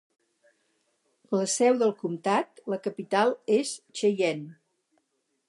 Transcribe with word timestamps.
La 1.39 1.43
seu 1.55 1.77
de 1.83 1.89
comtat, 1.99 2.63
la 2.75 2.81
capital, 2.89 3.35
és 3.59 3.77
Cheyenne. 4.01 4.53